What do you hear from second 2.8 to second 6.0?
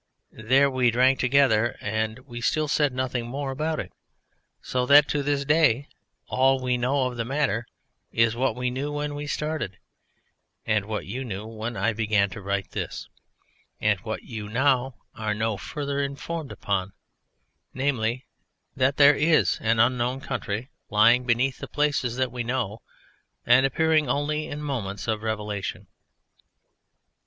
nothing more about it, so that to this day